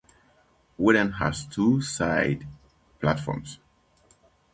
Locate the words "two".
1.45-1.79